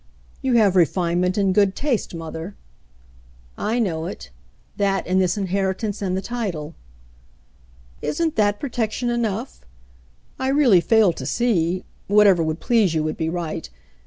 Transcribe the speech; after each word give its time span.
"You 0.41 0.53
have 0.53 0.75
refinement 0.75 1.37
and 1.37 1.53
good 1.53 1.75
taste, 1.75 2.15
mother." 2.15 2.55
"I 3.55 3.77
know 3.77 4.07
it; 4.07 4.31
that 4.77 5.05
and 5.05 5.21
this 5.21 5.37
inheritance 5.37 6.01
and 6.01 6.17
the 6.17 6.23
title." 6.23 6.73
"Isn't 8.01 8.35
that 8.35 8.59
'protection' 8.59 9.11
enough? 9.11 9.61
I 10.39 10.47
really 10.47 10.81
fail 10.81 11.13
to 11.13 11.25
see— 11.27 11.83
Whatever 12.17 12.41
would 12.41 12.59
please 12.59 12.95
you 12.95 13.03
would 13.03 13.15
be 13.15 13.29
right. 13.29 13.69